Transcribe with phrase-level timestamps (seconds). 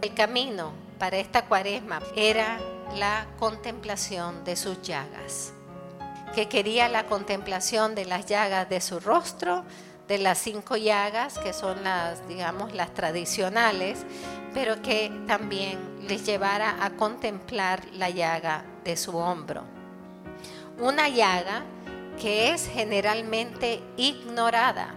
[0.00, 2.60] El camino para esta cuaresma era
[2.94, 5.52] la contemplación de sus llagas,
[6.36, 9.64] que quería la contemplación de las llagas de su rostro,
[10.06, 14.06] de las cinco llagas, que son las, digamos, las tradicionales,
[14.54, 19.64] pero que también les llevara a contemplar la llaga de su hombro.
[20.78, 21.64] Una llaga
[22.20, 24.94] que es generalmente ignorada,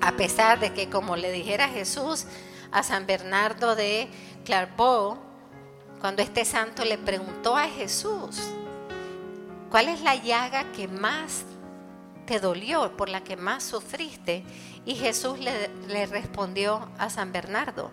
[0.00, 2.26] a pesar de que, como le dijera Jesús
[2.72, 4.08] a San Bernardo de
[4.44, 5.18] Clairvaux,
[6.00, 8.40] cuando este santo le preguntó a Jesús,
[9.70, 11.44] ¿cuál es la llaga que más
[12.26, 14.44] te dolió, por la que más sufriste?
[14.84, 17.90] Y Jesús le, le respondió a San Bernardo,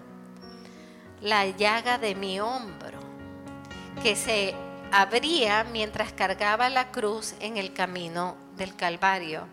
[1.22, 3.00] la llaga de mi hombro,
[4.02, 4.56] que se
[4.92, 9.48] abría mientras cargaba la cruz en el camino del Calvario.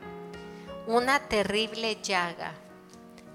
[0.86, 2.52] Una terrible llaga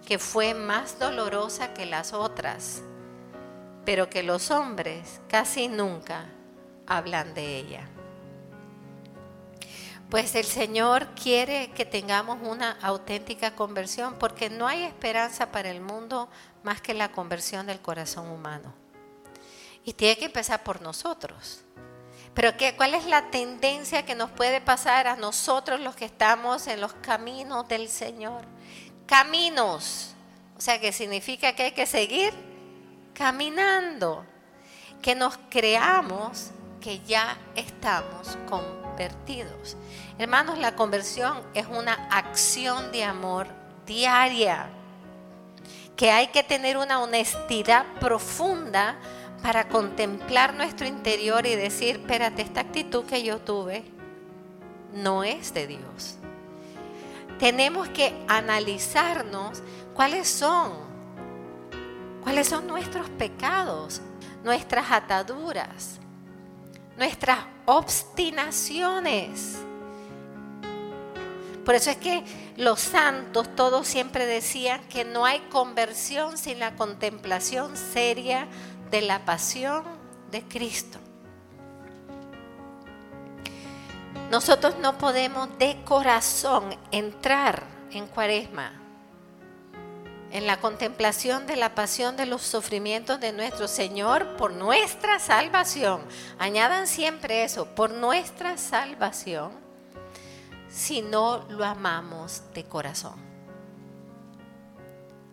[0.05, 2.81] que fue más dolorosa que las otras,
[3.85, 6.25] pero que los hombres casi nunca
[6.87, 7.89] hablan de ella.
[10.09, 15.81] Pues el Señor quiere que tengamos una auténtica conversión porque no hay esperanza para el
[15.81, 16.29] mundo
[16.63, 18.73] más que la conversión del corazón humano.
[19.85, 21.63] Y tiene que empezar por nosotros.
[22.33, 26.65] Pero ¿qué, ¿cuál es la tendencia que nos puede pasar a nosotros los que estamos
[26.67, 28.45] en los caminos del Señor?
[29.09, 30.13] Caminos.
[30.55, 32.31] O sea, que significa que hay que seguir
[33.15, 34.23] caminando.
[35.01, 39.75] Que nos creamos que ya estamos convertidos.
[40.19, 43.47] Hermanos, la conversión es una acción de amor
[43.87, 44.69] diaria.
[45.95, 48.95] Que hay que tener una honestidad profunda
[49.41, 53.85] para contemplar nuestro interior y decir, espérate, esta actitud que yo tuve
[54.93, 56.18] no es de Dios.
[57.39, 60.73] Tenemos que analizarnos cuáles son,
[62.21, 64.01] cuáles son nuestros pecados,
[64.43, 65.99] nuestras ataduras,
[66.97, 69.57] nuestras obstinaciones.
[71.63, 72.23] Por eso es que
[72.57, 78.47] los santos todos siempre decían que no hay conversión sin la contemplación seria
[78.91, 79.83] de la pasión
[80.29, 80.99] de Cristo.
[84.31, 88.71] Nosotros no podemos de corazón entrar en cuaresma,
[90.31, 96.01] en la contemplación de la pasión de los sufrimientos de nuestro Señor por nuestra salvación.
[96.37, 99.51] Añadan siempre eso, por nuestra salvación,
[100.69, 103.15] si no lo amamos de corazón.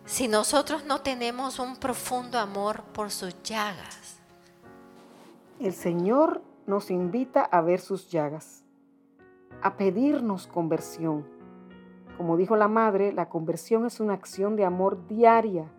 [0.05, 4.17] Si nosotros no tenemos un profundo amor por sus llagas.
[5.59, 8.63] El Señor nos invita a ver sus llagas,
[9.61, 11.25] a pedirnos conversión.
[12.17, 15.71] Como dijo la madre, la conversión es una acción de amor diaria.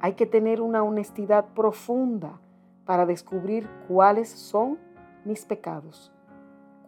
[0.00, 2.40] Hay que tener una honestidad profunda
[2.84, 4.78] para descubrir cuáles son
[5.24, 6.12] mis pecados.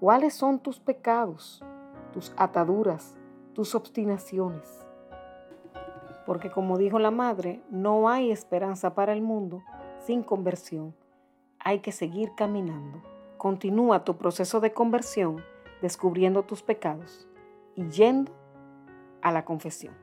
[0.00, 1.64] ¿Cuáles son tus pecados,
[2.12, 3.16] tus ataduras,
[3.54, 4.84] tus obstinaciones?
[6.24, 9.62] porque como dijo la madre, no hay esperanza para el mundo
[10.00, 10.94] sin conversión.
[11.58, 13.02] Hay que seguir caminando.
[13.36, 15.42] Continúa tu proceso de conversión
[15.84, 17.28] descubriendo tus pecados
[17.74, 18.32] y yendo
[19.20, 19.94] a la confesión.